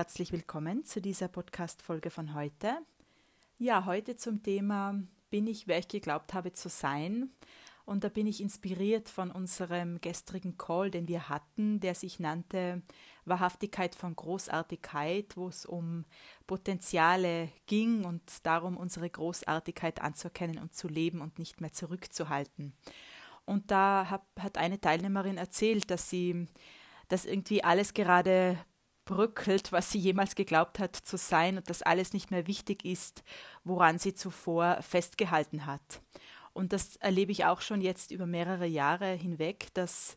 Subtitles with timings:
[0.00, 2.78] herzlich willkommen zu dieser Podcast-Folge von heute.
[3.58, 7.28] Ja, heute zum Thema Bin ich, wer ich geglaubt habe zu sein?
[7.84, 12.80] Und da bin ich inspiriert von unserem gestrigen Call, den wir hatten, der sich nannte
[13.26, 16.06] Wahrhaftigkeit von Großartigkeit, wo es um
[16.46, 22.72] Potenziale ging und darum, unsere Großartigkeit anzuerkennen und zu leben und nicht mehr zurückzuhalten.
[23.44, 26.48] Und da hab, hat eine Teilnehmerin erzählt, dass sie
[27.10, 28.56] dass irgendwie alles gerade
[29.10, 33.24] bröckelt, was sie jemals geglaubt hat zu sein und dass alles nicht mehr wichtig ist,
[33.64, 36.00] woran sie zuvor festgehalten hat.
[36.52, 40.16] Und das erlebe ich auch schon jetzt über mehrere Jahre hinweg, dass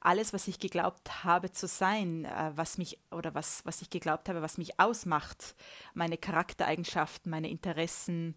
[0.00, 4.28] alles, was ich geglaubt habe zu sein, äh, was mich oder was, was ich geglaubt
[4.28, 5.56] habe, was mich ausmacht,
[5.94, 8.34] meine Charaktereigenschaften, meine Interessen,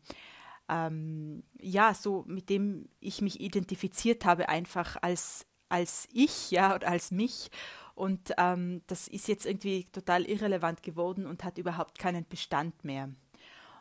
[0.69, 6.87] ähm, ja, so mit dem ich mich identifiziert habe, einfach als, als ich, ja, oder
[6.87, 7.49] als mich
[7.97, 13.09] und ähm, das ist jetzt irgendwie total irrelevant geworden und hat überhaupt keinen Bestand mehr.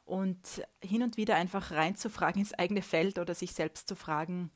[0.06, 4.50] Und hin und wieder einfach reinzufragen ins eigene Feld oder sich selbst zu fragen,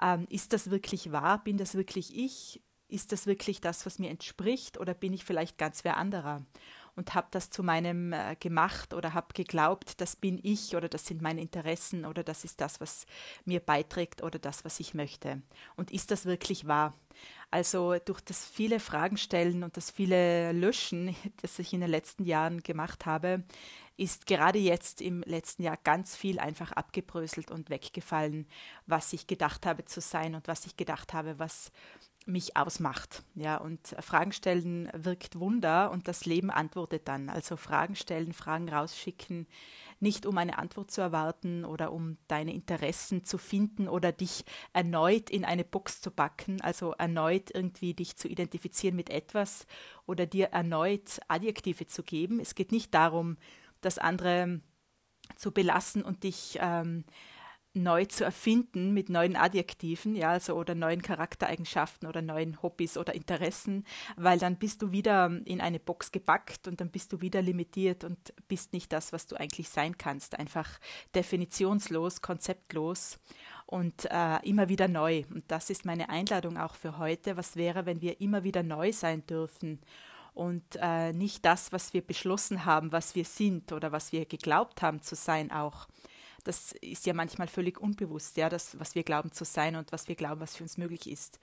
[0.00, 1.42] ähm, ist das wirklich wahr?
[1.42, 2.62] Bin das wirklich ich?
[2.86, 4.78] Ist das wirklich das, was mir entspricht?
[4.78, 6.46] Oder bin ich vielleicht ganz wer anderer?
[6.96, 11.06] Und habe das zu meinem äh, gemacht oder habe geglaubt, das bin ich oder das
[11.06, 13.06] sind meine Interessen oder das ist das, was
[13.44, 15.42] mir beiträgt oder das, was ich möchte.
[15.76, 16.94] Und ist das wirklich wahr?
[17.50, 22.24] Also durch das viele Fragen stellen und das viele Löschen, das ich in den letzten
[22.24, 23.42] Jahren gemacht habe,
[23.96, 28.46] ist gerade jetzt im letzten Jahr ganz viel einfach abgebröselt und weggefallen,
[28.86, 31.70] was ich gedacht habe zu sein und was ich gedacht habe, was
[32.30, 33.22] mich ausmacht.
[33.34, 37.28] Ja, und Fragen stellen wirkt Wunder und das Leben antwortet dann.
[37.28, 39.46] Also Fragen stellen, Fragen rausschicken,
[40.00, 45.28] nicht um eine Antwort zu erwarten oder um deine Interessen zu finden oder dich erneut
[45.30, 49.66] in eine Box zu backen, also erneut irgendwie dich zu identifizieren mit etwas
[50.06, 52.40] oder dir erneut Adjektive zu geben.
[52.40, 53.36] Es geht nicht darum,
[53.82, 54.60] das andere
[55.36, 57.04] zu belassen und dich ähm,
[57.72, 63.14] neu zu erfinden mit neuen Adjektiven, ja, also oder neuen Charaktereigenschaften oder neuen Hobbys oder
[63.14, 63.84] Interessen,
[64.16, 68.02] weil dann bist du wieder in eine Box gepackt und dann bist du wieder limitiert
[68.02, 70.68] und bist nicht das, was du eigentlich sein kannst, einfach
[71.14, 73.18] definitionslos, konzeptlos
[73.66, 75.22] und äh, immer wieder neu.
[75.30, 77.36] Und das ist meine Einladung auch für heute.
[77.36, 79.80] Was wäre, wenn wir immer wieder neu sein dürfen?
[80.34, 84.82] Und äh, nicht das, was wir beschlossen haben, was wir sind oder was wir geglaubt
[84.82, 85.86] haben zu sein, auch
[86.44, 90.08] das ist ja manchmal völlig unbewusst, ja, das, was wir glauben zu sein und was
[90.08, 91.40] wir glauben, was für uns möglich ist.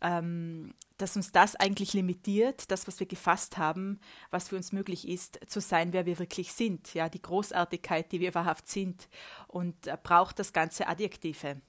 [0.00, 4.00] Ähm, dass uns das eigentlich limitiert, das, was wir gefasst haben,
[4.30, 8.20] was für uns möglich ist, zu sein, wer wir wirklich sind, ja, die Großartigkeit, die
[8.20, 9.08] wir wahrhaft sind
[9.46, 11.60] und äh, braucht das ganze Adjektive.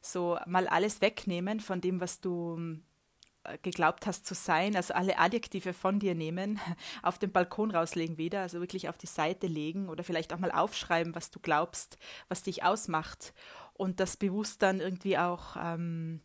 [0.00, 2.78] So mal alles wegnehmen von dem, was du
[3.62, 6.60] geglaubt hast zu sein, also alle Adjektive von dir nehmen,
[7.02, 10.52] auf den Balkon rauslegen wieder, also wirklich auf die Seite legen oder vielleicht auch mal
[10.52, 13.32] aufschreiben, was du glaubst, was dich ausmacht
[13.74, 16.20] und das bewusst dann irgendwie auch ähm,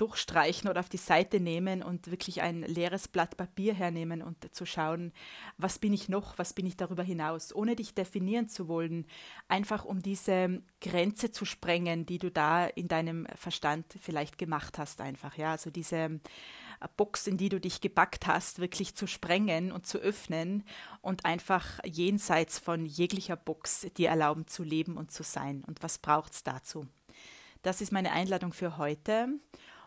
[0.00, 4.64] durchstreichen oder auf die Seite nehmen und wirklich ein leeres Blatt Papier hernehmen und zu
[4.64, 5.12] schauen,
[5.58, 9.06] was bin ich noch, was bin ich darüber hinaus, ohne dich definieren zu wollen,
[9.48, 15.02] einfach um diese Grenze zu sprengen, die du da in deinem Verstand vielleicht gemacht hast,
[15.02, 16.18] einfach, ja, also diese äh,
[16.96, 20.64] Box, in die du dich gepackt hast, wirklich zu sprengen und zu öffnen
[21.02, 25.62] und einfach jenseits von jeglicher Box dir erlauben zu leben und zu sein.
[25.66, 26.86] Und was braucht es dazu?
[27.62, 29.28] Das ist meine Einladung für heute.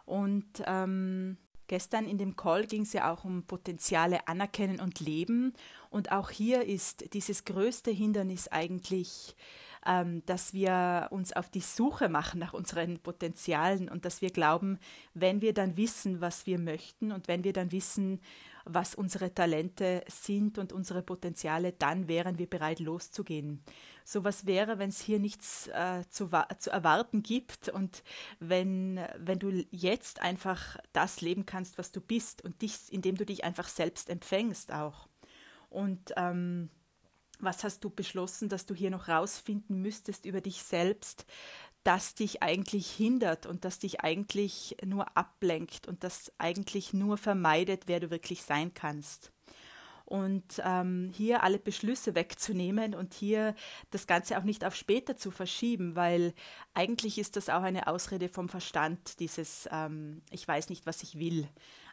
[0.06, 1.38] Und ähm,
[1.68, 5.54] gestern in dem Call ging es ja auch um Potenziale anerkennen und leben.
[5.90, 9.36] Und auch hier ist dieses größte Hindernis eigentlich,
[9.86, 14.80] ähm, dass wir uns auf die Suche machen nach unseren Potenzialen und dass wir glauben,
[15.14, 18.22] wenn wir dann wissen, was wir möchten und wenn wir dann wissen,
[18.66, 23.64] was unsere Talente sind und unsere Potenziale, dann wären wir bereit loszugehen.
[24.06, 26.30] So was wäre, wenn es hier nichts äh, zu,
[26.60, 28.04] zu erwarten gibt und
[28.40, 33.26] wenn, wenn du jetzt einfach das leben kannst, was du bist und dich, indem du
[33.26, 35.08] dich einfach selbst empfängst auch.
[35.70, 36.70] Und ähm,
[37.44, 41.26] was hast du beschlossen, dass du hier noch rausfinden müsstest über dich selbst,
[41.84, 47.84] das dich eigentlich hindert und das dich eigentlich nur ablenkt und das eigentlich nur vermeidet,
[47.88, 49.32] wer du wirklich sein kannst.
[50.06, 53.56] Und ähm, hier alle Beschlüsse wegzunehmen und hier
[53.92, 56.34] das Ganze auch nicht auf später zu verschieben, weil
[56.74, 61.18] eigentlich ist das auch eine Ausrede vom Verstand, dieses ähm, Ich weiß nicht, was ich
[61.18, 61.48] will.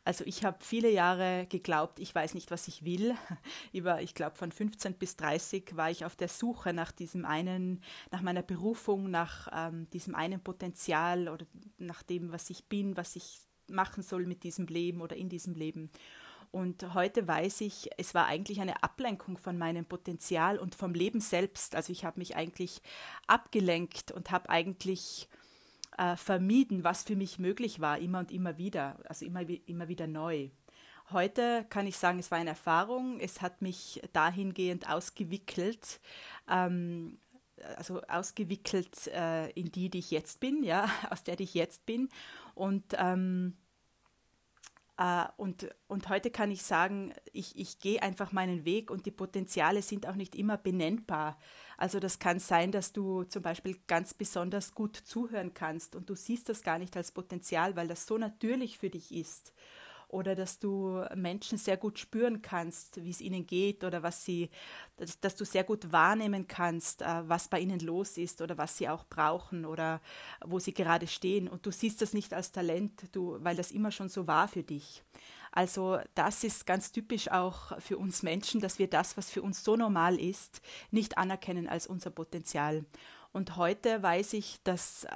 [0.05, 3.15] Also ich habe viele Jahre geglaubt, ich weiß nicht, was ich will.
[3.73, 7.83] Über, ich glaube, von 15 bis 30 war ich auf der Suche nach diesem einen,
[8.11, 11.47] nach meiner Berufung, nach ähm, diesem einen Potenzial oder
[11.79, 15.55] nach dem, was ich bin, was ich machen soll mit diesem Leben oder in diesem
[15.55, 15.91] Leben.
[16.53, 21.21] Und heute weiß ich, es war eigentlich eine Ablenkung von meinem Potenzial und vom Leben
[21.21, 21.77] selbst.
[21.77, 22.83] Also ich habe mich eigentlich
[23.29, 25.29] abgelenkt und habe eigentlich
[25.97, 30.09] äh, vermieden, was für mich möglich war, immer und immer wieder, also immer, immer wieder
[30.09, 30.51] neu.
[31.13, 33.19] Heute kann ich sagen, es war eine Erfahrung.
[33.21, 36.01] Es hat mich dahingehend ausgewickelt,
[36.49, 37.19] ähm,
[37.77, 41.85] also ausgewickelt äh, in die, die ich jetzt bin, ja, aus der, die ich jetzt
[41.87, 42.09] bin.
[42.55, 43.70] Und ähm, äh,
[45.39, 49.81] und, und heute kann ich sagen, ich, ich gehe einfach meinen Weg und die Potenziale
[49.81, 51.39] sind auch nicht immer benennbar.
[51.79, 56.15] Also das kann sein, dass du zum Beispiel ganz besonders gut zuhören kannst und du
[56.15, 59.55] siehst das gar nicht als Potenzial, weil das so natürlich für dich ist
[60.11, 64.51] oder dass du Menschen sehr gut spüren kannst, wie es ihnen geht oder was sie,
[64.97, 68.77] dass, dass du sehr gut wahrnehmen kannst, äh, was bei ihnen los ist oder was
[68.77, 70.01] sie auch brauchen oder
[70.45, 71.49] wo sie gerade stehen.
[71.49, 74.63] Und du siehst das nicht als Talent, du, weil das immer schon so war für
[74.63, 75.03] dich.
[75.53, 79.65] Also das ist ganz typisch auch für uns Menschen, dass wir das, was für uns
[79.65, 80.61] so normal ist,
[80.91, 82.85] nicht anerkennen als unser Potenzial.
[83.33, 85.09] Und heute weiß ich, dass äh,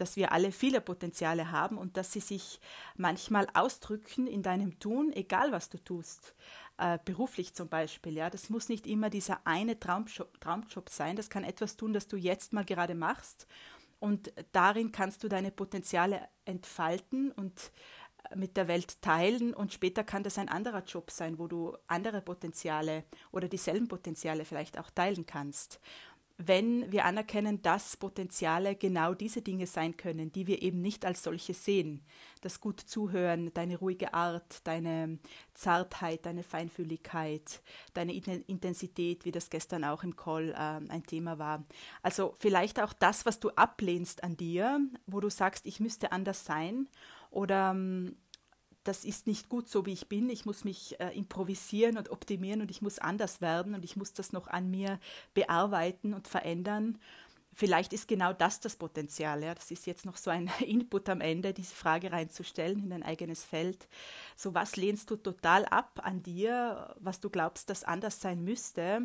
[0.00, 2.60] dass wir alle viele Potenziale haben und dass sie sich
[2.96, 6.34] manchmal ausdrücken in deinem Tun, egal was du tust.
[6.78, 11.28] Äh, beruflich zum Beispiel, ja, das muss nicht immer dieser eine Traumjob, Traumjob sein, das
[11.28, 13.46] kann etwas tun, das du jetzt mal gerade machst.
[13.98, 17.72] Und darin kannst du deine Potenziale entfalten und
[18.30, 19.52] äh, mit der Welt teilen.
[19.52, 24.44] Und später kann das ein anderer Job sein, wo du andere Potenziale oder dieselben Potenziale
[24.44, 25.80] vielleicht auch teilen kannst
[26.38, 31.24] wenn wir anerkennen, dass Potenziale genau diese Dinge sein können, die wir eben nicht als
[31.24, 32.00] solche sehen.
[32.42, 35.18] Das gut zuhören, deine ruhige Art, deine
[35.54, 37.60] Zartheit, deine Feinfühligkeit,
[37.92, 41.64] deine Intensität, wie das gestern auch im Call äh, ein Thema war.
[42.02, 46.44] Also vielleicht auch das, was du ablehnst an dir, wo du sagst, ich müsste anders
[46.44, 46.88] sein
[47.30, 48.16] oder ähm,
[48.88, 50.30] das ist nicht gut so, wie ich bin.
[50.30, 54.14] Ich muss mich äh, improvisieren und optimieren und ich muss anders werden und ich muss
[54.14, 54.98] das noch an mir
[55.34, 56.98] bearbeiten und verändern.
[57.52, 59.42] Vielleicht ist genau das das Potenzial.
[59.42, 59.54] Ja.
[59.54, 63.44] Das ist jetzt noch so ein Input am Ende, diese Frage reinzustellen in dein eigenes
[63.44, 63.88] Feld.
[64.36, 69.02] So, was lehnst du total ab an dir, was du glaubst, das anders sein müsste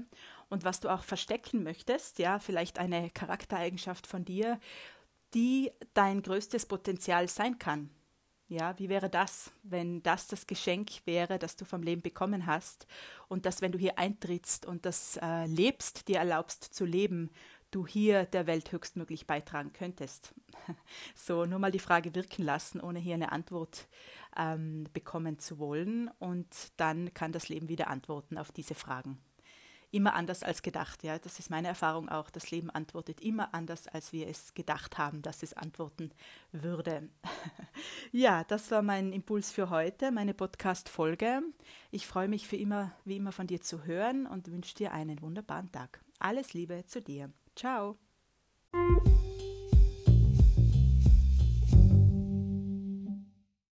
[0.49, 2.19] und was du auch verstecken möchtest?
[2.19, 4.59] Ja, vielleicht eine Charaktereigenschaft von dir,
[5.33, 7.89] die dein größtes Potenzial sein kann.
[8.49, 12.87] Ja, wie wäre das, wenn das das Geschenk wäre, das du vom Leben bekommen hast
[13.27, 17.31] und dass, wenn du hier eintrittst und das äh, lebst, dir erlaubst zu leben,
[17.71, 20.33] du hier der Welt höchstmöglich beitragen könntest.
[21.15, 23.87] So, nur mal die Frage wirken lassen, ohne hier eine Antwort
[24.37, 26.47] ähm, bekommen zu wollen und
[26.77, 29.17] dann kann das Leben wieder antworten auf diese Fragen
[29.93, 31.03] immer anders als gedacht.
[31.03, 32.29] Ja, das ist meine Erfahrung auch.
[32.29, 36.11] Das Leben antwortet immer anders, als wir es gedacht haben, dass es antworten
[36.51, 37.09] würde.
[38.11, 41.41] ja, das war mein Impuls für heute, meine Podcast-Folge.
[41.91, 45.21] Ich freue mich für immer, wie immer von dir zu hören und wünsche dir einen
[45.21, 46.01] wunderbaren Tag.
[46.19, 47.31] Alles Liebe zu dir.
[47.55, 47.97] Ciao.